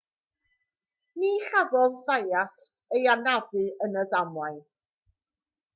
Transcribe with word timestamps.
ni 1.17 1.31
chafodd 1.49 1.93
zayat 2.05 2.57
ei 2.97 3.05
anafu 3.17 3.63
yn 3.87 3.99
y 4.05 4.09
ddamwain 4.13 4.61